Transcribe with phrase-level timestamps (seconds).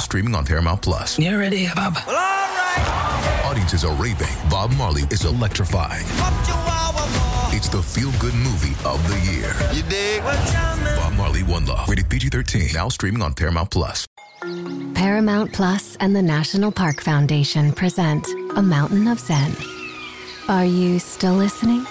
[0.00, 1.18] streaming on Paramount Plus.
[1.18, 1.94] You ready, Bob?
[2.06, 3.42] Well, all right.
[3.44, 4.28] Audiences are raving.
[4.48, 6.04] Bob Marley is electrifying.
[6.20, 9.52] Up to our It's the feel good movie of the year.
[9.72, 10.22] You dig?
[10.22, 11.88] Bob Marley One Love.
[11.88, 12.68] Rated PG 13.
[12.74, 14.06] Now streaming on Paramount Plus.
[14.94, 18.26] Paramount Plus and the National Park Foundation present
[18.56, 19.54] A Mountain of Zen.
[20.48, 21.86] Are you still listening?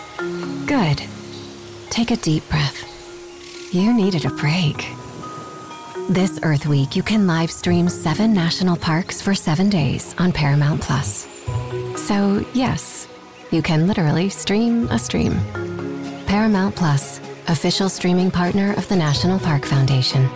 [0.66, 1.02] Good.
[1.90, 2.86] Take a deep breath.
[3.74, 4.90] You needed a break.
[6.10, 10.82] This Earth Week, you can live stream seven national parks for seven days on Paramount
[10.82, 11.28] Plus.
[11.98, 13.08] So, yes,
[13.52, 15.40] you can literally stream a stream.
[16.26, 20.28] Paramount Plus, official streaming partner of the National Park Foundation.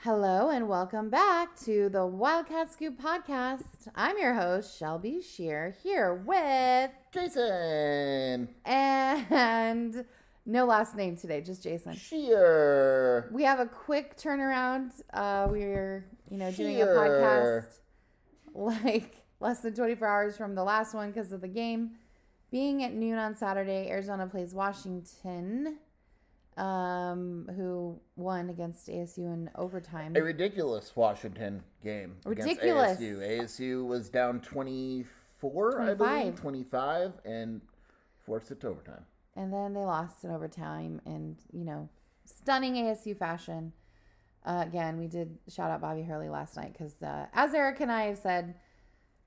[0.00, 3.88] Hello and welcome back to the Wildcat Scoop podcast.
[3.94, 10.04] I'm your host, Shelby Shear, here with Jason and
[10.46, 11.94] no last name today, just Jason.
[11.94, 13.28] Shear.
[13.32, 14.92] We have a quick turnaround.
[15.12, 17.78] Uh, we're you know doing a podcast
[18.54, 21.96] like less than 24 hours from the last one because of the game
[22.50, 23.88] being at noon on Saturday.
[23.90, 25.78] Arizona plays Washington,
[26.56, 30.14] um, who won against ASU in overtime.
[30.16, 32.16] A ridiculous Washington game.
[32.24, 32.98] Ridiculous.
[32.98, 33.80] Against ASU.
[33.82, 37.60] ASU was down 24, I believe, 25, and
[38.24, 39.04] forced it to overtime.
[39.36, 41.88] And then they lost in overtime in, you know,
[42.24, 43.72] stunning ASU fashion.
[44.44, 47.92] Uh, again, we did shout out Bobby Hurley last night because, uh, as Eric and
[47.92, 48.54] I have said,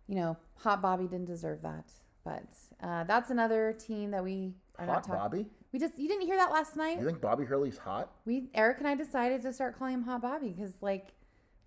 [0.07, 1.91] you know, Hot Bobby didn't deserve that.
[2.23, 2.47] But
[2.81, 5.19] uh, that's another team that we are not Hot talking.
[5.19, 5.45] Bobby?
[5.71, 6.99] We just you didn't hear that last night.
[6.99, 8.11] You think Bobby Hurley's hot?
[8.25, 11.13] We Eric and I decided to start calling him Hot Bobby because like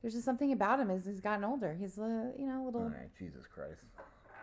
[0.01, 1.77] there's just something about him as he's gotten older.
[1.79, 2.81] He's a you know a little.
[2.83, 3.85] All right, Jesus Christ.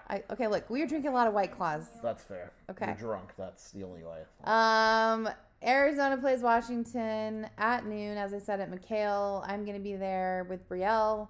[0.09, 1.87] I, okay, look, we were drinking a lot of White Claws.
[2.01, 2.51] That's fair.
[2.69, 2.87] Okay.
[2.87, 3.33] You're drunk.
[3.37, 4.21] That's the only way.
[4.43, 5.29] Um,
[5.63, 9.43] Arizona plays Washington at noon, as I said at McKale.
[9.47, 11.27] I'm gonna be there with Brielle.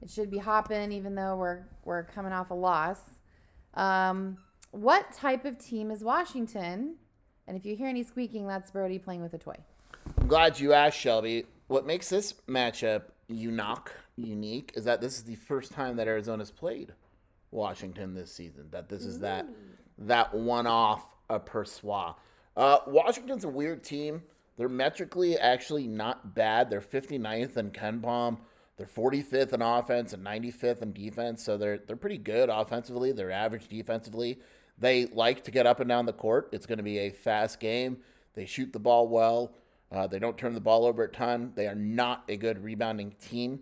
[0.00, 3.00] It should be hopping, even though we're we're coming off a loss.
[3.74, 4.38] Um,
[4.70, 6.96] what type of team is Washington?
[7.46, 9.56] And if you hear any squeaking, that's Brody playing with a toy.
[10.18, 11.44] I'm glad you asked, Shelby.
[11.66, 16.50] What makes this matchup unique, unique is that this is the first time that Arizona's
[16.50, 16.92] played
[17.52, 18.68] Washington this season.
[18.70, 19.46] That this is that
[19.98, 22.14] that one-off a Persois.
[22.56, 24.22] Uh, Washington's a weird team.
[24.56, 26.70] They're metrically actually not bad.
[26.70, 28.38] They're 59th in KenPom.
[28.76, 31.44] They're 45th in offense and 95th in defense.
[31.44, 33.12] So they're they're pretty good offensively.
[33.12, 34.38] They're average defensively.
[34.78, 36.48] They like to get up and down the court.
[36.52, 37.98] It's going to be a fast game.
[38.34, 39.54] They shoot the ball well.
[39.90, 41.52] Uh, they don't turn the ball over a ton.
[41.54, 43.60] They are not a good rebounding team.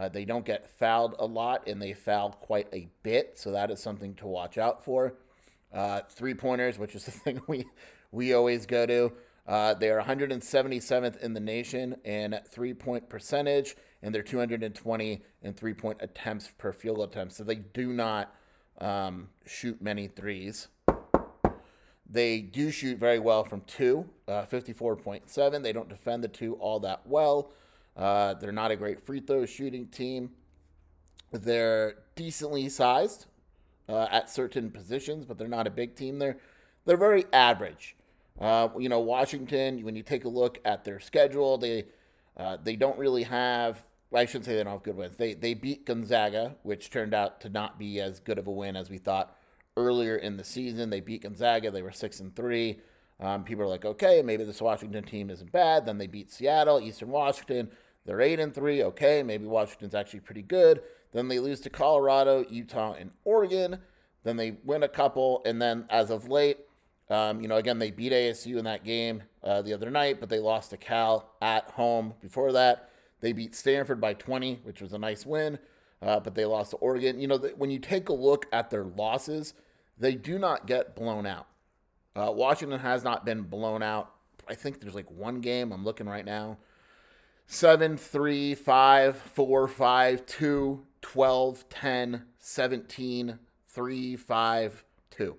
[0.00, 3.38] Uh, they don't get fouled a lot, and they foul quite a bit.
[3.38, 5.12] So that is something to watch out for.
[5.74, 7.66] Uh, three pointers, which is the thing we
[8.10, 9.12] we always go to.
[9.46, 15.52] Uh, they are 177th in the nation in three point percentage, and they're 220 in
[15.52, 17.34] three point attempts per field attempt.
[17.34, 18.34] So they do not
[18.80, 20.68] um, shoot many threes.
[22.08, 25.62] They do shoot very well from two, uh, 54.7.
[25.62, 27.52] They don't defend the two all that well.
[28.00, 30.30] Uh, they're not a great free throw shooting team.
[31.32, 33.26] They're decently sized
[33.88, 36.18] uh, at certain positions, but they're not a big team.
[36.18, 36.38] They're
[36.86, 37.94] they're very average.
[38.40, 39.84] Uh, you know, Washington.
[39.84, 41.84] When you take a look at their schedule, they
[42.38, 43.84] uh, they don't really have.
[44.12, 45.16] I shouldn't say they don't have good wins.
[45.16, 48.76] They they beat Gonzaga, which turned out to not be as good of a win
[48.76, 49.36] as we thought
[49.76, 50.88] earlier in the season.
[50.88, 51.70] They beat Gonzaga.
[51.70, 52.80] They were six and three.
[53.20, 55.84] Um, people are like, okay, maybe this Washington team isn't bad.
[55.84, 57.70] Then they beat Seattle, Eastern Washington.
[58.04, 58.82] They're eight and three.
[58.82, 60.82] Okay, maybe Washington's actually pretty good.
[61.12, 63.78] Then they lose to Colorado, Utah, and Oregon.
[64.22, 66.58] Then they win a couple, and then as of late,
[67.08, 70.28] um, you know, again they beat ASU in that game uh, the other night, but
[70.28, 72.14] they lost to Cal at home.
[72.20, 72.90] Before that,
[73.20, 75.58] they beat Stanford by 20, which was a nice win,
[76.02, 77.18] uh, but they lost to Oregon.
[77.18, 79.54] You know, th- when you take a look at their losses,
[79.98, 81.46] they do not get blown out.
[82.14, 84.12] Uh, Washington has not been blown out.
[84.48, 86.58] I think there's like one game I'm looking right now.
[87.52, 95.36] 7, 3, 5, 4, 5, 2, 12, 10, 17, 3, 5, 2.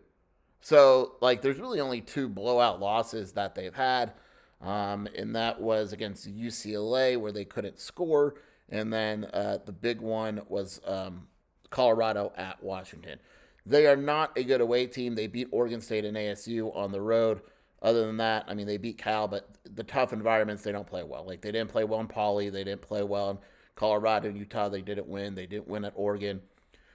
[0.60, 4.12] So, like, there's really only two blowout losses that they've had.
[4.60, 8.36] Um, and that was against UCLA, where they couldn't score.
[8.68, 11.28] And then uh, the big one was um,
[11.70, 13.20] Colorado at Washington.
[13.66, 15.16] They are not a good away team.
[15.16, 17.40] They beat Oregon State and ASU on the road.
[17.82, 21.04] Other than that, I mean, they beat Cal, but the tough environments, they don't play
[21.04, 21.26] well.
[21.26, 22.52] Like, they didn't play well in Pauley.
[22.52, 23.38] They didn't play well in
[23.76, 24.70] Colorado and Utah.
[24.70, 25.34] They didn't win.
[25.34, 26.42] They didn't win at Oregon.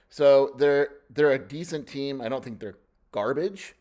[0.09, 2.21] So they're they're a decent team.
[2.21, 2.77] I don't think they're
[3.11, 3.75] garbage.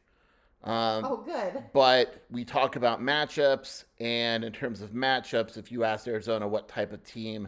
[0.65, 1.63] Um, Oh, good.
[1.73, 6.67] but we talk about matchups, and in terms of matchups, if you asked Arizona what
[6.67, 7.47] type of team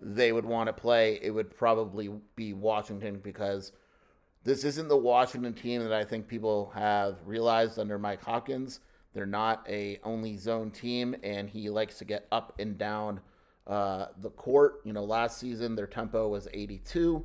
[0.00, 3.70] they would want to play, it would probably be Washington because
[4.44, 8.80] this isn't the Washington team that I think people have realized under Mike Hopkins.
[9.12, 13.20] They're not a only zone team, and he likes to get up and down
[13.66, 14.80] uh, the court.
[14.84, 17.24] You know, last season their tempo was 82.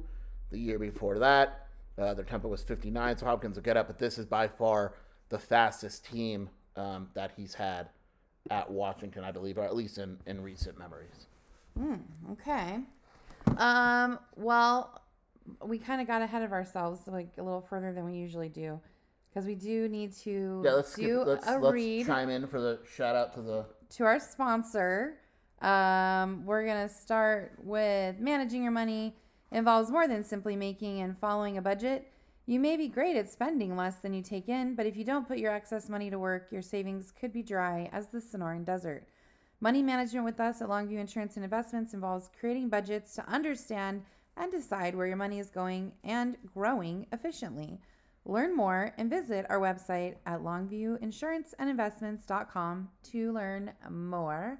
[0.51, 1.67] The year before that,
[1.97, 3.17] uh, their tempo was 59.
[3.17, 4.93] So Hopkins will get up, but this is by far
[5.29, 7.89] the fastest team um, that he's had
[8.51, 11.27] at Washington, I believe, or at least in, in recent memories.
[12.31, 12.79] Okay.
[13.57, 15.01] Um, well,
[15.63, 18.79] we kind of got ahead of ourselves like a little further than we usually do
[19.29, 22.47] because we do need to Yeah, let's do skip, let's, a let's read chime in
[22.47, 23.65] for the shout out to the
[23.97, 25.17] to our sponsor.
[25.61, 29.15] Um, we're going to start with managing your money
[29.51, 32.11] involves more than simply making and following a budget.
[32.45, 35.27] You may be great at spending less than you take in, but if you don't
[35.27, 39.07] put your excess money to work, your savings could be dry as the Sonoran Desert.
[39.61, 44.03] Money management with us at Longview Insurance and Investments involves creating budgets to understand
[44.37, 47.79] and decide where your money is going and growing efficiently.
[48.25, 54.59] Learn more and visit our website at longviewinsuranceandinvestments.com to learn more.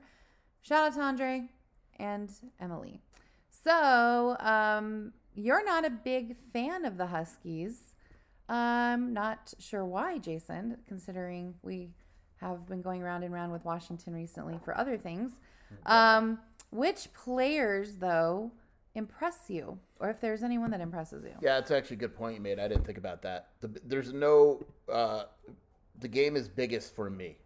[0.61, 1.49] Shout out to Andre
[1.97, 3.01] and Emily.
[3.49, 7.95] So, um, you're not a big fan of the Huskies.
[8.47, 11.89] I'm not sure why, Jason, considering we
[12.37, 15.39] have been going round and round with Washington recently for other things.
[15.87, 16.37] Um,
[16.69, 18.51] which players, though,
[18.95, 19.77] impress you?
[19.99, 21.33] Or if there's anyone that impresses you?
[21.41, 22.59] Yeah, it's actually a good point you made.
[22.59, 23.49] I didn't think about that.
[23.61, 24.65] The, there's no.
[24.91, 25.23] Uh,
[25.99, 27.37] the game is biggest for me.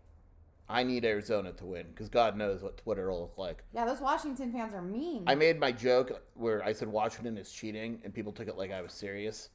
[0.71, 3.63] I need Arizona to win because God knows what Twitter will look like.
[3.73, 5.23] Yeah, those Washington fans are mean.
[5.25, 8.71] I made my joke where I said Washington is cheating, and people took it like
[8.71, 9.49] I was serious.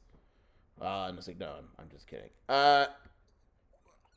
[0.81, 2.29] Uh, and it's like, no, I'm, I'm just kidding.
[2.49, 2.87] Uh,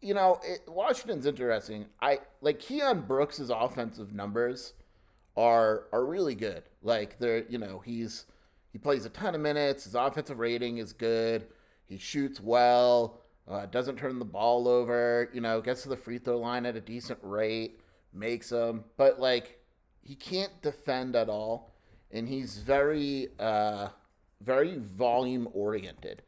[0.01, 1.87] you know, it, Washington's interesting.
[2.03, 4.75] I like Keion Brooks' offensive numbers
[5.39, 6.65] are are really good.
[6.83, 8.27] Like they're, you know, he's
[8.73, 9.85] he plays a ton of minutes.
[9.85, 11.47] His offensive rating is good.
[11.87, 13.23] He shoots well.
[13.47, 15.31] Uh, doesn't turn the ball over.
[15.33, 17.81] You know, gets to the free throw line at a decent rate.
[18.13, 19.61] Makes them, but like
[20.03, 21.75] he can't defend at all,
[22.11, 23.89] and he's very uh,
[24.41, 26.23] very volume oriented.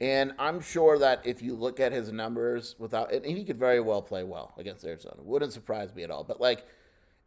[0.00, 3.80] And I'm sure that if you look at his numbers without, and he could very
[3.80, 5.16] well play well against Arizona.
[5.18, 6.24] Wouldn't surprise me at all.
[6.24, 6.66] But like,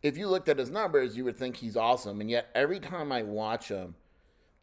[0.06, 2.22] if you looked at his numbers, you would think he's awesome.
[2.22, 3.96] And yet, every time I watch him,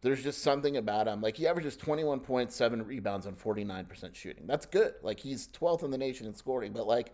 [0.00, 1.21] there's just something about him.
[1.21, 4.47] Like he averages 21.7 rebounds on 49% shooting.
[4.47, 4.94] That's good.
[5.03, 6.73] Like he's 12th in the nation in scoring.
[6.73, 7.12] But like,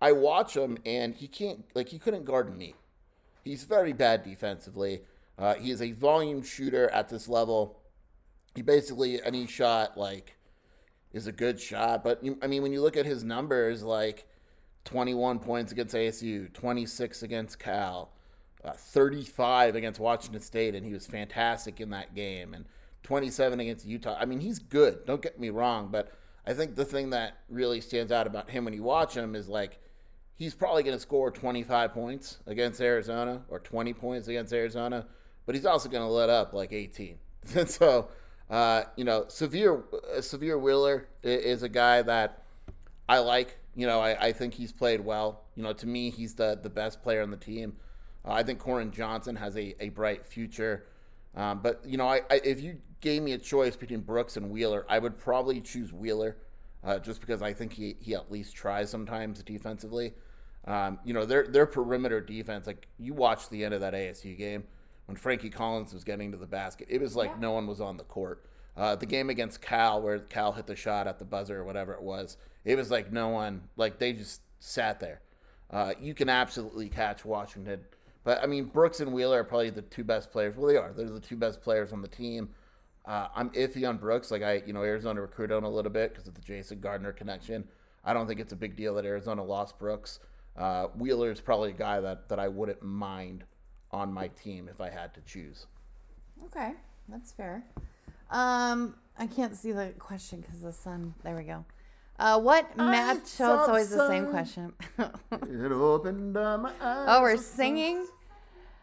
[0.00, 1.64] I watch him and he can't.
[1.74, 2.74] Like he couldn't guard me.
[3.44, 5.02] He's very bad defensively.
[5.38, 7.78] Uh, he is a volume shooter at this level
[8.54, 10.36] he basically any shot like
[11.12, 12.04] is a good shot.
[12.04, 14.26] But I mean, when you look at his numbers, like
[14.84, 18.10] 21 points against ASU, 26 against Cal,
[18.64, 22.64] uh, 35 against Washington State, and he was fantastic in that game, and
[23.02, 24.16] 27 against Utah.
[24.18, 25.04] I mean, he's good.
[25.06, 26.12] Don't get me wrong, but
[26.46, 29.48] I think the thing that really stands out about him when you watch him is
[29.48, 29.78] like
[30.34, 35.06] he's probably going to score 25 points against Arizona or 20 points against Arizona,
[35.46, 37.18] but he's also going to let up like 18.
[37.56, 38.08] And so,
[38.50, 42.44] uh, you know, Sahvir uh, Sahvir Wheeler is a guy that
[43.08, 43.58] I like.
[43.74, 45.44] You know, I, I think he's played well.
[45.56, 47.76] You know, to me, he's the, the best player on the team.
[48.24, 50.86] Uh, I think Koren Johnson has a, a bright future.
[51.34, 54.50] Um, but, you know, I, I, if you gave me a choice between Brooks and
[54.50, 56.36] Wheeler, I would probably choose Wheeler
[56.84, 60.12] uh, just because I think he, he at least tries sometimes defensively.
[60.66, 64.36] Um, you know, their, their perimeter defense, like you watched the end of that ASU
[64.36, 64.64] game
[65.06, 67.96] when Frankie Collins was getting to the basket, it was like no one was on
[67.96, 68.44] the court.
[68.76, 71.92] Uh, the game against Cal, where Cal hit the shot at the buzzer or whatever
[71.92, 75.20] it was, it was like no one, like they just sat there.
[75.70, 77.80] Uh, you can absolutely catch Washington.
[78.24, 80.56] But I mean, Brooks and Wheeler are probably the two best players.
[80.56, 80.92] Well, they are.
[80.92, 82.50] They're the two best players on the team.
[83.04, 84.30] Uh, I'm iffy on Brooks.
[84.30, 87.12] Like I, you know, Arizona recruited him a little bit because of the Jason Gardner
[87.12, 87.64] connection.
[88.04, 90.20] I don't think it's a big deal that Arizona lost Brooks.
[90.56, 93.44] Uh, Wheeler is probably a guy that that I wouldn't mind
[93.90, 95.66] on my team if I had to choose.
[96.44, 96.72] Okay,
[97.08, 97.64] that's fair.
[98.32, 101.14] Um, I can't see the question because the sun.
[101.22, 101.64] There we go.
[102.18, 103.18] Uh, what match?
[103.40, 104.72] Oh, it's always the same question.
[104.98, 107.06] It opened up my eyes.
[107.08, 108.06] oh, we're singing.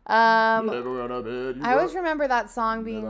[0.05, 3.07] Um, Never gonna bid you I always remember that song being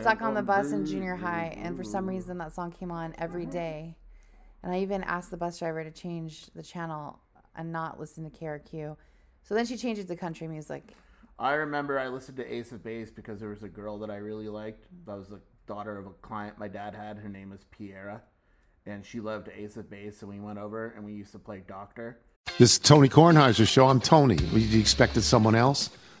[0.00, 3.14] stuck on the bus in junior high, and for some reason that song came on
[3.18, 3.96] every day.
[4.62, 7.18] And I even asked the bus driver to change the channel
[7.56, 8.96] and not listen to KRQ.
[9.42, 10.92] So then she changed it to country music.
[11.38, 14.16] I remember I listened to Ace of Base because there was a girl that I
[14.16, 14.86] really liked.
[15.06, 17.18] That was the daughter of a client my dad had.
[17.18, 18.20] Her name was Piera.
[18.86, 21.62] and she loved Ace of Base, and we went over and we used to play
[21.68, 22.18] doctor.
[22.58, 23.86] This is Tony Kornheiser's show.
[23.88, 24.36] I'm Tony.
[24.36, 25.90] You expected someone else?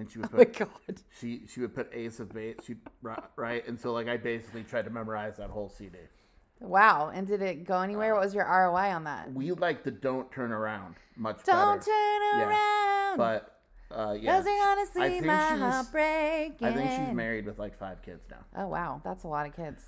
[0.00, 0.68] And she would Oh put god.
[1.20, 2.74] she she would put Ace of Base, she
[3.36, 5.98] right, and so like I basically tried to memorize that whole CD.
[6.58, 7.10] Wow.
[7.14, 8.14] And did it go anywhere?
[8.14, 9.32] What was your ROI on that?
[9.32, 11.90] We like the "Don't Turn Around" much Don't better.
[11.90, 12.48] turn Yeah.
[12.48, 13.16] around.
[13.18, 13.56] But
[13.90, 16.66] uh, yeah, Cause you're gonna I see think my she's- heart breaking.
[16.66, 18.44] I think she's married with like five kids now.
[18.56, 19.84] Oh wow, that's a lot of kids.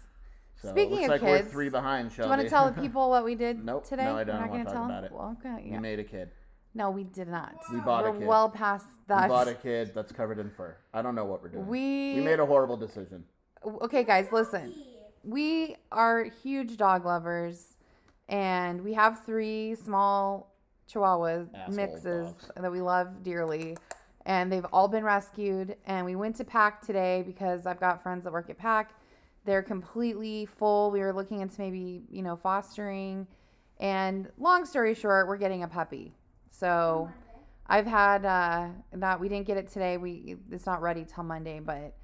[0.61, 2.11] So Speaking looks of like kids, we're three behind.
[2.11, 2.27] Do Shelby.
[2.27, 3.87] you want to tell the people what we did Nope.
[3.87, 4.05] today?
[4.05, 5.13] No, I don't We're not wanna gonna talk tell about them?
[5.13, 5.13] it.
[5.13, 5.71] Well, okay.
[5.71, 6.31] We made a kid.
[6.75, 7.55] No, we did not.
[7.73, 8.27] We bought a We're kid.
[8.29, 9.25] well past that.
[9.25, 10.77] We bought a kid that's covered in fur.
[10.95, 11.67] I don't know what we're doing.
[11.67, 13.25] We- we made a horrible decision.
[13.65, 14.75] okay, guys, listen.
[15.25, 17.77] We are huge dog lovers,
[18.29, 20.51] and we have three small
[20.89, 22.51] Chihuahua Asshole mixes dogs.
[22.57, 23.77] that we love dearly,
[24.27, 25.77] and they've all been rescued.
[25.87, 28.87] And we went to PACC today because I've got friends that work at PACC.
[29.45, 30.91] They're completely full.
[30.91, 33.27] We were looking into maybe you know fostering,
[33.79, 36.15] and long story short, we're getting a puppy.
[36.63, 37.11] So.
[37.73, 39.97] I've had uh, that we didn't get it today.
[39.97, 41.95] We it's not ready till Monday, but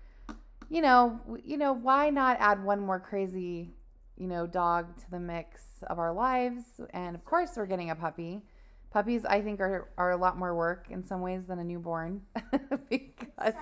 [0.70, 3.74] you know, you know, why not add one more crazy,
[4.16, 6.62] you know, dog to the mix of our lives?
[6.90, 8.42] And of course, we're getting a puppy.
[8.90, 12.22] Puppies, I think, are, are a lot more work in some ways than a newborn
[12.88, 13.52] because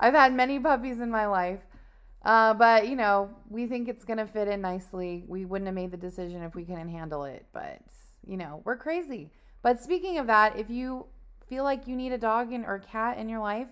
[0.00, 1.60] I've had many puppies in my life.
[2.24, 5.24] Uh, but, you know, we think it's going to fit in nicely.
[5.28, 7.46] We wouldn't have made the decision if we couldn't handle it.
[7.52, 7.82] But,
[8.26, 9.30] you know, we're crazy.
[9.64, 11.06] But speaking of that, if you
[11.48, 13.68] feel like you need a dog in, or cat in your life,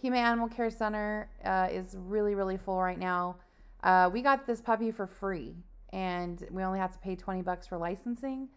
[0.00, 3.36] Pima Animal Care Center uh, is really, really full right now.
[3.84, 5.54] Uh, we got this puppy for free,
[5.92, 8.48] and we only have to pay 20 bucks for licensing.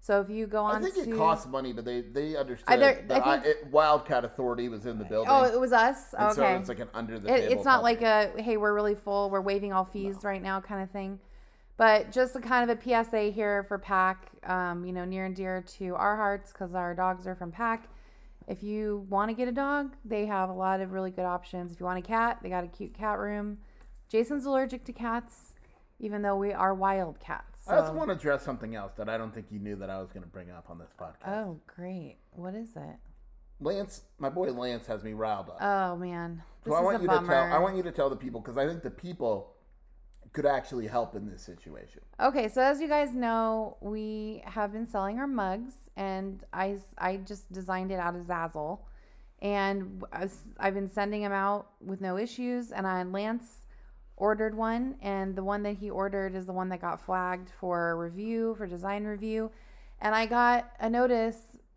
[0.00, 2.80] So if you go on I think to it costs money, but they they understood
[2.80, 5.28] I- I I think- it, Wildcat Authority was in the building.
[5.28, 6.14] Oh, it was us.
[6.16, 7.52] And so it's like an under the It- table.
[7.52, 7.96] it's not puppy.
[7.96, 11.18] like a hey, we're really full, we're waiving all fees right now kind of thing.
[11.78, 15.34] But just a kind of a PSA here for PACC, um, you know, near and
[15.34, 17.84] dear to our hearts because our dogs are from PACC.
[18.48, 21.72] If you want to get a dog, they have a lot of really good options.
[21.72, 23.58] If you want a cat, they got a cute cat room.
[24.08, 25.52] Jason's allergic to cats,
[26.00, 27.68] even though we are wild cats.
[27.68, 29.88] I also so- want to address something else that I don't think you knew that
[29.88, 31.28] I was going to bring up on this podcast.
[31.28, 32.16] Oh, great.
[32.32, 32.96] What is it?
[33.60, 35.58] Lance, my boy Lance, has me riled up.
[35.60, 37.26] Oh man, this so I want you bummer.
[37.26, 37.52] to tell.
[37.52, 39.52] I want you to tell the people because I think the people
[40.32, 42.02] could actually help in this situation.
[42.20, 47.16] Okay, so as you guys know, we have been selling our mugs, and I, I
[47.18, 48.80] just designed it out of Zazzle,
[49.40, 50.02] and
[50.58, 52.72] I've been sending them out with no issues.
[52.72, 53.66] And I Lance
[54.16, 57.96] ordered one, and the one that he ordered is the one that got flagged for
[57.96, 59.50] review for design review,
[60.00, 61.36] and I got a notice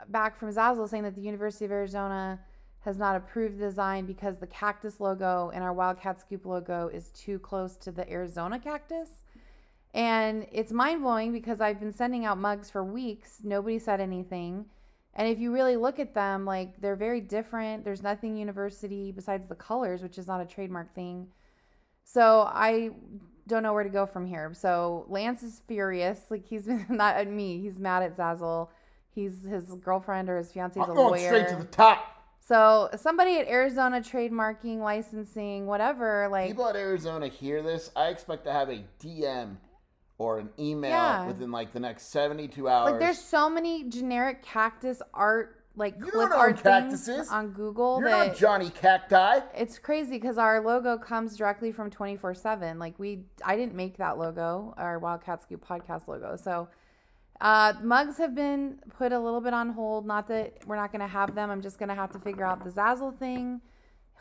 [0.10, 2.39] back from Zazzle saying that the University of Arizona
[2.81, 7.09] has not approved the design because the cactus logo and our Wildcat Scoop logo is
[7.09, 9.23] too close to the Arizona cactus.
[9.93, 13.39] And it's mind blowing because I've been sending out mugs for weeks.
[13.43, 14.65] Nobody said anything.
[15.13, 17.83] And if you really look at them, like they're very different.
[17.83, 21.27] There's nothing university besides the colors, which is not a trademark thing.
[22.03, 22.91] So I
[23.47, 24.53] don't know where to go from here.
[24.53, 26.21] So Lance is furious.
[26.31, 27.59] Like he's not at me.
[27.59, 28.69] He's mad at Zazzle.
[29.13, 31.27] He's his girlfriend or his fiance is I'm a going lawyer.
[31.27, 32.20] straight to the top.
[32.51, 37.91] So somebody at Arizona trademarking, licensing, whatever, like People at Arizona hear this.
[37.96, 39.55] I expect to have a DM
[40.17, 41.27] or an email Yeah.
[41.27, 42.91] within like the next seventy-two hours.
[42.91, 48.10] like there's so many generic cactus art like You clip art things on Google You're
[48.10, 49.46] that not Johnny Cacti.
[49.55, 53.96] it's crazy because our logo comes directly from 24 7 like we i didn't make
[53.96, 56.67] that logo our wildcat scoop podcast logo so
[57.41, 61.01] uh, mugs have been put a little bit on hold not that we're not going
[61.01, 63.60] to have them i'm just going to have to figure out the zazzle thing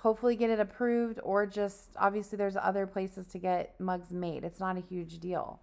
[0.01, 4.59] hopefully get it approved or just obviously there's other places to get mugs made it's
[4.61, 5.61] not a huge deal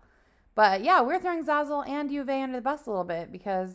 [0.56, 3.32] But yeah, we're throwing Zazzle and U of A under the bus a little bit
[3.32, 3.74] because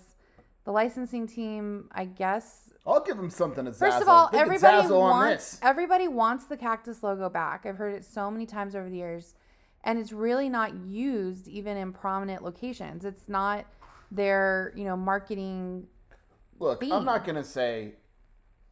[0.64, 2.70] the licensing team, I guess.
[2.84, 5.60] I'll give them something to First of all, They could everybody Zazzle on wants this.
[5.62, 7.66] everybody wants the cactus logo back.
[7.66, 9.34] I've heard it so many times over the years,
[9.84, 13.04] and it's really not used even in prominent locations.
[13.04, 13.66] It's not
[14.10, 15.86] their you know marketing.
[16.58, 16.92] Look, theme.
[16.92, 17.94] I'm not gonna say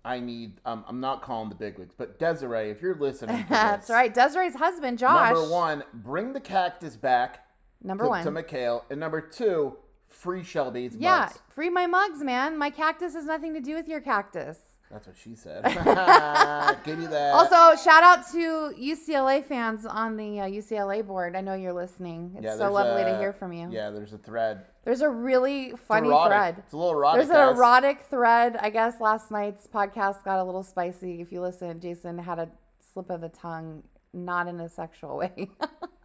[0.05, 0.61] I need.
[0.65, 4.13] Um, I'm not calling the big wigs, but Desiree, if you're listening, to That's right.
[4.13, 5.35] Desiree's husband, Josh.
[5.35, 7.47] Number one, bring the cactus back.
[7.83, 8.25] Number to, one.
[8.25, 9.77] to McKale, and number two,
[10.07, 11.03] free Shelby's mugs.
[11.03, 11.39] Yeah, mugs.
[11.49, 12.57] free my mugs, man.
[12.57, 14.70] My cactus has nothing to do with your cactus.
[14.91, 15.63] That's what she said.
[16.85, 17.33] Give you that.
[17.33, 21.37] Also, shout out to UCLA fans on the uh, UCLA board.
[21.37, 22.33] I know you're listening.
[22.37, 23.69] It's Yeah, so lovely a- to hear from you.
[23.71, 24.65] Yeah, there's a thread.
[24.85, 26.33] There's a really funny erotic.
[26.33, 26.55] thread.
[26.65, 27.57] It's a little erotic, There's an guys.
[27.57, 28.57] erotic thread.
[28.57, 31.21] I guess last night's podcast got a little spicy.
[31.21, 32.49] If you listen, Jason had a
[32.93, 33.83] slip of the tongue,
[34.13, 35.51] not in a sexual way.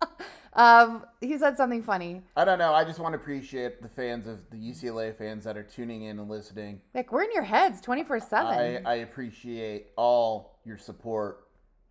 [0.56, 2.22] um, he said something funny.
[2.36, 2.74] I don't know.
[2.74, 6.20] I just want to appreciate the fans of the UCLA fans that are tuning in
[6.20, 6.82] and listening.
[6.94, 8.86] Like we're in your heads twenty four seven.
[8.88, 11.42] I appreciate all your support.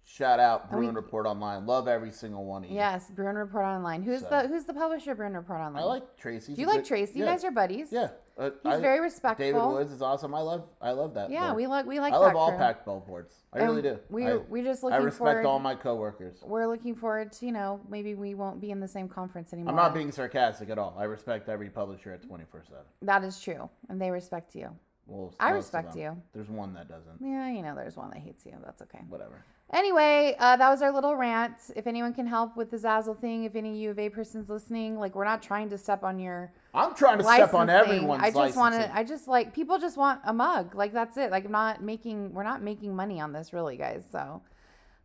[0.06, 1.66] Shout out And we- Bruin Report Online.
[1.66, 2.76] Love every single one of you.
[2.76, 4.02] Yes, Bruin Report Online.
[4.02, 5.12] Who's So- the Who's the publisher?
[5.12, 5.82] of Bruin Report Online.
[5.82, 6.54] I like Tracy.
[6.54, 7.18] Do you like Tracy?
[7.18, 7.88] You guys are buddies.
[7.90, 8.08] Yeah.
[8.36, 9.44] Uh, He's I- very respectful.
[9.46, 10.34] David Woods is awesome.
[10.34, 11.30] I love I love that.
[11.30, 11.56] Yeah, board.
[11.56, 12.12] we like we like.
[12.12, 12.58] I love all crew.
[12.58, 13.32] packed ball boards.
[13.52, 13.98] I And really do.
[14.08, 14.94] we- I, we just looking.
[14.98, 16.42] I respect forward- all my coworkers.
[16.44, 19.70] We're looking forward to you know maybe we won't be in the same conference anymore.
[19.70, 20.96] I'm not being sarcastic at all.
[20.98, 22.82] I respect every publisher at 24 seven.
[23.02, 24.70] That is true, and they respect you.
[25.06, 26.16] Well, I respect you.
[26.32, 27.16] There's one that doesn't.
[27.20, 28.52] Yeah, you know, there's one that hates you.
[28.64, 29.00] That's okay.
[29.08, 29.44] Whatever.
[29.72, 31.56] Anyway, uh, that was our little rant.
[31.74, 34.98] If anyone can help with the Zazzle thing, if any U of A person's listening,
[34.98, 36.52] like we're not trying to step on your.
[36.72, 37.94] I'm trying to step on licensing.
[37.94, 38.92] everyone's I just want licensing.
[38.94, 38.98] to.
[38.98, 40.74] I just like people just want a mug.
[40.74, 41.30] Like that's it.
[41.30, 42.32] Like I'm not making.
[42.32, 44.04] We're not making money on this, really, guys.
[44.12, 44.42] So,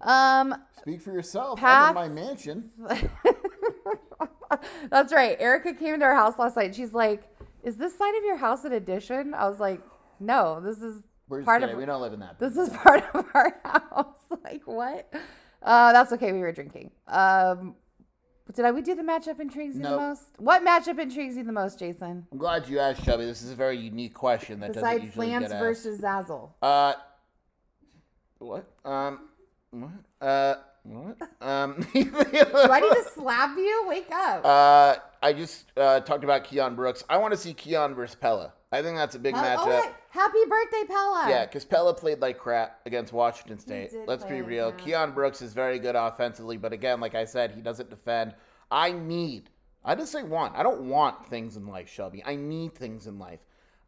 [0.01, 1.60] um, Speak for yourself.
[1.60, 2.70] Path- I'm in my mansion.
[4.89, 5.38] That's right.
[5.39, 6.74] Erica came into our house last night.
[6.75, 7.24] She's like,
[7.63, 9.82] "Is this side of your house an addition?" I was like,
[10.20, 11.74] "No, this is We're part kidding.
[11.76, 12.40] of we don't live in that.
[12.40, 15.12] this is part of our house." like what?
[15.62, 16.32] Uh, that's okay.
[16.32, 16.91] We were drinking.
[17.08, 17.76] Um,
[18.56, 18.72] did I?
[18.72, 20.24] We do the matchup intrigues you the most.
[20.38, 22.26] What matchup intrigues you the most, Jason?
[22.32, 23.26] I'm glad you asked, Shelby.
[23.26, 25.62] This is a very unique question that doesn't Besides usually Lance get asked.
[25.63, 26.50] versus Zazzle.
[26.62, 26.93] Uh,
[28.39, 28.65] what?
[28.86, 29.20] Um,
[29.72, 29.91] what?
[30.22, 31.17] Uh, what?
[31.41, 33.86] Um, Do I need to slap you?
[33.88, 34.46] Wake up.
[34.46, 37.03] uh, I just uh, talked about Keion Brooks.
[37.10, 38.53] I want to see Keion versus Pelle.
[38.71, 39.58] I think that's a big matchup.
[39.65, 39.95] oh.
[40.12, 41.29] Happy birthday, Pelle.
[41.29, 43.91] Yeah, because Pelle played like crap against Washington State.
[44.08, 44.71] Let's be real.
[44.73, 48.34] Keion Brooks is very good offensively, but again, like I said, he doesn't defend.
[48.71, 49.49] I need,
[49.84, 50.55] I just say want.
[50.55, 52.23] I don't want things in life, Shelby.
[52.25, 53.39] I need things in life.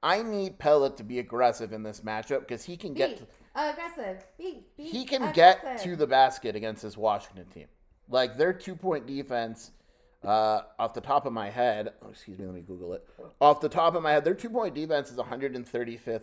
[0.03, 4.25] I need Pelle to be aggressive in this matchup because he can get Be aggressive.
[4.37, 5.61] Be, be he can aggressive.
[5.63, 7.67] get to the basket against this Washington team.
[8.09, 9.71] Like their two point defense,
[10.23, 13.07] uh, off the top of my head, oh, excuse me, let me Google it.
[13.39, 16.21] Off the top of my head, their two point defense is 135th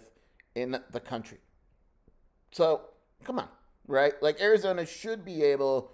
[0.54, 1.38] in the country.
[2.52, 2.82] So
[3.24, 3.48] come on,
[3.86, 4.12] right?
[4.22, 5.90] Like Arizona should be able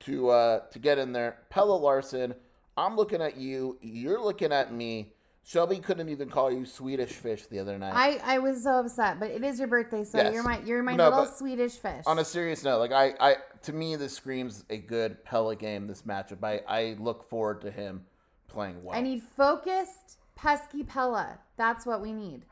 [0.00, 1.38] to uh, to get in there.
[1.50, 2.34] Pelle Larsson,
[2.76, 3.78] I'm looking at you.
[3.80, 5.12] You're looking at me.
[5.44, 7.94] Shelby couldn't even call you Swedish fish the other night.
[7.94, 10.34] I, I was so upset, but it is your birthday, so Yes.
[10.34, 12.02] you're my you're my No, little Swedish fish.
[12.06, 15.86] On a serious note, like I, I to me this screams a good Pelle game.
[15.86, 18.04] This matchup, I, I look forward to him
[18.48, 18.96] playing well.
[18.96, 21.38] I need focused, pesky Pelle.
[21.56, 22.44] That's what we need.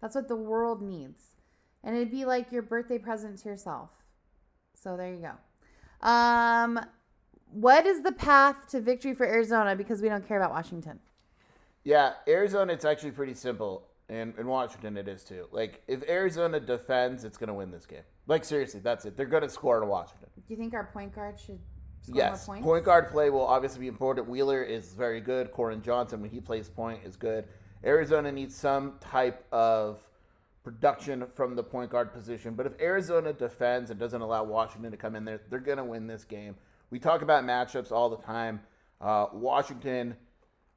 [0.00, 1.34] That's what the world needs.
[1.84, 3.90] And it'd be like your birthday present to yourself.
[4.74, 6.06] So there you go.
[6.06, 6.80] Um,
[7.50, 9.76] what is the path to victory for Arizona?
[9.76, 11.00] Because we don't care about Washington.
[11.84, 15.46] yeah, Arizona, it's actually pretty simple, and in Washington it is too.
[15.50, 18.02] Like if Arizona defends, it's gonna win this game.
[18.26, 19.16] Like seriously, that's it.
[19.16, 20.28] They're gonna score in Washington.
[20.36, 21.58] Do you think our point guard should
[22.02, 22.66] score Yes, more points?
[22.66, 24.28] point guard play will obviously be important.
[24.28, 25.50] Wheeler is very good.
[25.52, 27.44] Koren Johnson, when he plays point, is good.
[27.84, 29.98] Arizona needs some type of
[30.62, 32.54] production from the point guard position.
[32.54, 35.84] But if Arizona defends and doesn't allow Washington to come in there, they're going to
[35.84, 36.54] win this game.
[36.90, 38.60] We talk about matchups all the time.
[39.00, 40.14] Uh, Washington,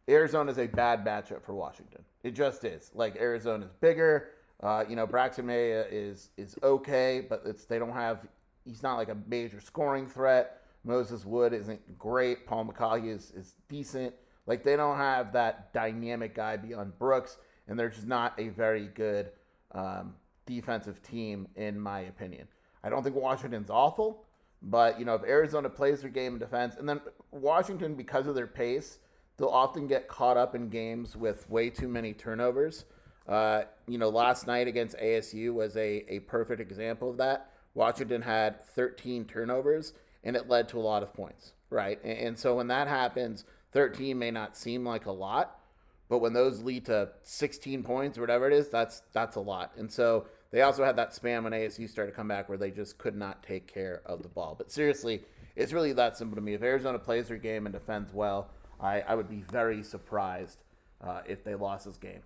[0.09, 2.03] Arizona is a bad matchup for Washington.
[2.23, 2.89] It just is.
[2.95, 4.29] Like Arizona's bigger.
[4.61, 8.27] Uh, you know, Braxton Meah is is okay, but it's they don't have.
[8.65, 10.61] He's not like a major scoring threat.
[10.83, 12.45] Moses Wood isn't great.
[12.45, 14.13] Paul Mulcahy is is decent.
[14.47, 17.37] Like they don't have that dynamic guy beyond Brooks,
[17.67, 19.31] and they're just not a very good
[19.71, 20.15] um,
[20.45, 22.47] defensive team, in my opinion.
[22.83, 24.23] I don't think Washington's awful,
[24.61, 28.35] but you know if Arizona plays their game in defense, and then Washington because of
[28.35, 28.99] their pace,
[29.37, 32.85] they'll often get caught up in games with way too many turnovers.
[33.27, 37.51] Uh, you know, last night against ASU was a, a perfect example of that.
[37.73, 41.99] Washington had 13 turnovers, and it led to a lot of points, right?
[42.03, 45.59] And, and so when that happens, 13 may not seem like a lot,
[46.07, 49.71] but when those lead to 16 points or whatever it is, that's that's a lot.
[49.75, 52.71] And so they also had that span when ASU started to come back where they
[52.71, 54.55] just could not take care of the ball.
[54.57, 55.23] But seriously,
[55.55, 56.53] it's really that simple to me.
[56.53, 60.59] If Arizona plays their game and defends well, I, I would be very surprised
[61.01, 62.21] uh, if they lost this game.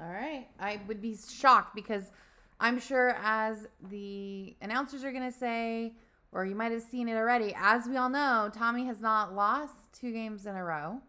[0.00, 0.46] All right.
[0.58, 2.10] I would be shocked because
[2.58, 5.94] I'm sure, as the announcers are going to say,
[6.32, 9.92] or you might have seen it already, as we all know, Tommy has not lost
[9.92, 11.00] two games in a row.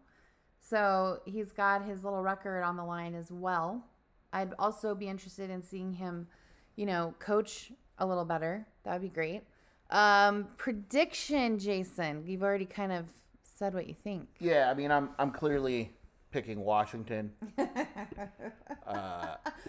[0.60, 3.84] So he's got his little record on the line as well.
[4.32, 6.28] I'd also be interested in seeing him,
[6.76, 8.66] you know, coach a little better.
[8.84, 9.42] That would be great.
[9.90, 12.24] Um, prediction, Jason.
[12.26, 13.06] You've already kind of
[13.42, 14.28] said what you think.
[14.38, 15.92] Yeah, I mean, I'm I'm clearly
[16.32, 17.32] picking Washington.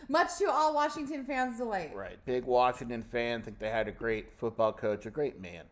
[0.10, 1.94] Much to all Washington fans' delight.
[1.94, 2.18] Right.
[2.26, 3.42] Big Washington fan.
[3.42, 5.66] Think they had a great football coach, a great man.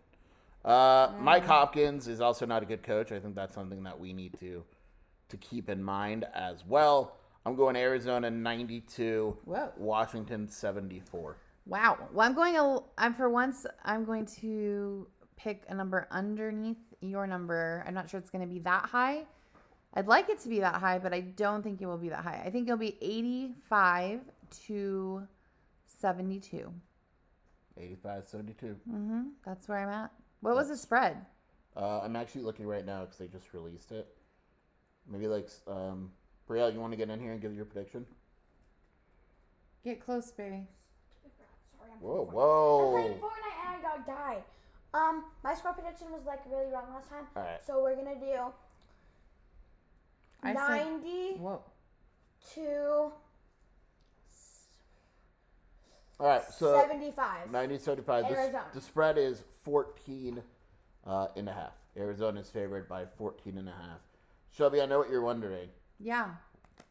[0.64, 3.12] Uh, Mike Hopkins is also not a good coach.
[3.12, 4.64] I think that's something that we need to
[5.30, 7.16] to keep in mind as well.
[7.46, 9.72] I'm going Arizona 92, Whoa.
[9.78, 11.38] Washington 74.
[11.66, 11.98] Wow.
[12.14, 12.58] Well, I'm going.
[12.58, 13.66] A, I'm for once.
[13.84, 17.84] I'm going to pick a number underneath your number.
[17.88, 19.24] I'm not sure it's going to be that high.
[19.94, 22.24] I'd like it to be that high, but I don't think it will be that
[22.24, 22.42] high.
[22.46, 24.22] I think it'll be 85
[24.68, 25.28] to
[25.86, 26.74] 72.
[27.78, 28.66] 85 72.
[28.90, 29.22] Mm-hmm.
[29.46, 30.12] That's where I'm at.
[30.40, 31.18] What was the spread?
[31.76, 34.08] Uh, I'm actually looking right now because they just released it.
[35.10, 36.12] Maybe like, um,
[36.50, 38.06] Brielle, you want to get in here and give your prediction?
[39.84, 40.68] Get close, baby.
[41.78, 42.96] Sorry, I'm Whoa, playing whoa.
[42.98, 44.44] I'm playing Fortnite and I got died.
[44.94, 47.26] Um, my score prediction was like really wrong last time.
[47.36, 47.64] All right.
[47.66, 48.52] So we're gonna do
[50.44, 51.62] I said- ninety Whoa.
[52.56, 53.12] to
[56.20, 57.52] All right, so seventy-five.
[57.52, 58.28] 90 75.
[58.30, 58.64] The, Arizona.
[58.76, 60.42] the spread is 14
[61.08, 61.74] uh, and a half.
[61.98, 64.00] Arizona is favored by 14 and a half.
[64.52, 65.70] Shelby, I know what you're wondering.
[66.00, 66.30] Yeah.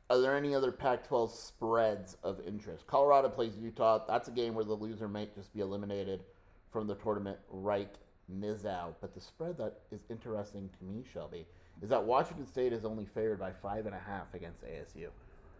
[0.08, 2.86] Are there any other Pac 12 spreads of interest?
[2.88, 4.04] Colorado plays Utah.
[4.06, 6.24] That's a game where the loser might just be eliminated
[6.72, 7.94] from the tournament right
[8.32, 8.94] Nizow.
[9.00, 11.46] But the spread that is interesting to me, Shelby,
[11.83, 15.09] is that Washington State is only favored by five and a half against ASU.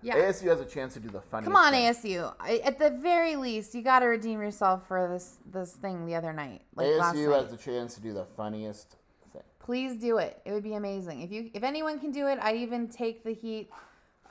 [0.03, 0.17] Yeah.
[0.17, 1.93] ASU has a chance to do the funniest Come on, thing.
[1.93, 2.33] ASU.
[2.41, 6.15] I, at the very least, you got to redeem yourself for this this thing the
[6.15, 7.43] other night, like last ASU night.
[7.43, 8.97] has the chance to do the funniest
[9.33, 9.43] thing.
[9.59, 10.41] Please do it.
[10.47, 11.21] It would be amazing.
[11.21, 13.71] If you if anyone can do it, I'd even take the heat.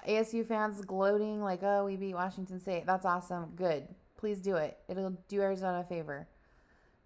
[0.08, 2.86] ASU fans gloating like, "Oh, we beat Washington State.
[2.86, 3.52] That's awesome.
[3.56, 3.88] Good.
[4.18, 4.78] Please do it.
[4.88, 6.28] It'll do Arizona a favor."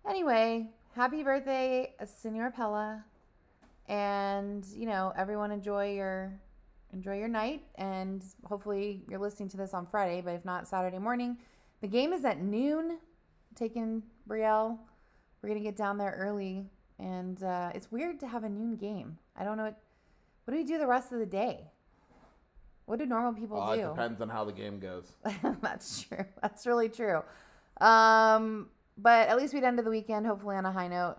[0.08, 3.04] Anyway, happy birthday, Senor Pelle.
[3.88, 6.40] And, you know, everyone enjoy your
[6.92, 11.00] enjoy your night and hopefully you're listening to this on Friday, but if not Saturday
[11.00, 11.38] morning.
[11.82, 13.00] The game is at noon.
[13.56, 14.78] Taking Brielle.
[15.42, 16.66] We're gonna get down there early,
[16.98, 19.18] and uh, it's weird to have a noon game.
[19.36, 19.78] I don't know what.
[20.46, 21.70] What do we do the rest of the day?
[22.86, 23.82] What do normal people Uh, do?
[23.82, 25.12] it depends on how the game goes.
[25.62, 26.26] That's true.
[26.42, 27.22] That's really true.
[27.80, 31.18] Um, but at least we'd end of the weekend, hopefully on a high note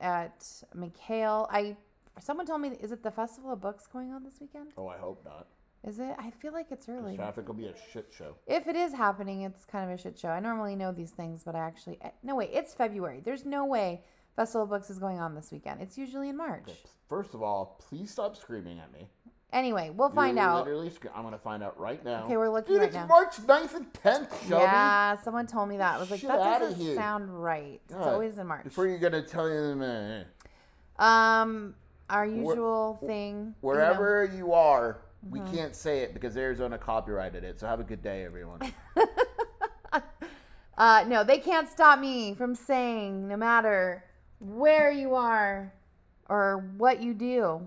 [0.00, 0.40] at
[0.76, 1.46] McKale.
[1.50, 1.76] I
[2.20, 4.72] someone told me, is it the Festival of Books going on this weekend?
[4.76, 5.46] Oh, I hope not.
[5.84, 6.16] Is it?
[6.18, 7.16] I feel like it's early.
[7.16, 8.34] Traffic will be a shit show.
[8.46, 10.28] If it is happening, it's kind of a shit show.
[10.30, 12.50] I normally know these things, but I actually eh, no wait.
[12.52, 13.20] It's February.
[13.24, 14.00] There's no way
[14.34, 15.80] Festival of Books is going on this weekend.
[15.80, 16.68] It's usually in March.
[17.08, 19.08] First of all, please stop screaming at me.
[19.52, 20.64] Anyway, we'll find You're out.
[20.64, 22.24] Literally, scre- I'm gonna find out right now.
[22.24, 23.06] Okay, we're looking Dude, right it's now.
[23.06, 24.64] March 9th and 10th, Shelby.
[24.64, 25.94] Yeah, someone told me that.
[25.94, 26.96] I was like, Shit that outta doesn't here.
[26.96, 27.80] sound right.
[27.84, 28.64] It's God, always in March.
[28.64, 29.82] Before you're gonna tell them,
[30.98, 31.74] uh, Um,
[32.10, 33.36] our usual thing.
[33.36, 33.54] you know.
[33.60, 34.98] wherever you are,
[35.30, 35.52] we Mhm.
[35.52, 37.58] can't say it because Arizona copyrighted it.
[37.60, 38.60] So have a good day, everyone.
[40.78, 44.04] Uh, no, they can't stop me from saying, no matter
[44.40, 45.72] where you are
[46.28, 47.66] or what you do,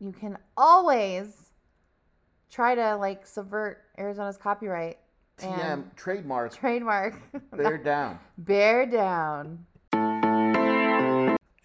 [0.00, 1.50] you can always
[2.50, 4.98] try to like subvert Arizona's copyright
[5.38, 6.54] TM and trademark.
[6.54, 7.14] trademark.
[7.56, 8.18] Bear down.
[8.36, 9.64] Bear down.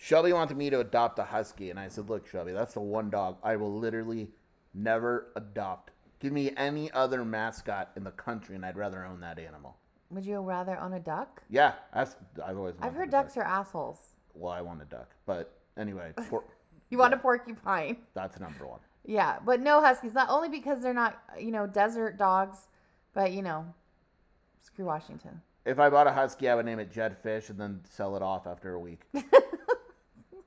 [0.04, 3.12] Shelby wanted me to adopt a husky, and I said, "Look, Shelby, that's the one
[3.12, 4.32] dog I will literally
[4.74, 5.92] never adopt.
[6.20, 9.78] Give me any other mascot in the country, and I'd rather own that animal."
[10.10, 11.44] Would you rather own a duck?
[11.52, 12.74] Yeah, that's I've always.
[12.82, 13.26] I've heard a duck.
[13.26, 14.16] ducks are assholes.
[14.34, 16.46] Well, I want a duck, but anyway, por-
[16.90, 17.98] You want a porcupine.
[18.16, 18.80] that's number one.
[19.06, 20.16] Yeah, but no huskies.
[20.16, 22.70] Not only because they're not, you know, desert dogs,
[23.14, 23.68] but you know,
[24.60, 25.42] screw Washington.
[25.64, 28.24] If I bought a husky, I would name it Jedd Fisch and then sell it
[28.24, 29.02] off after a week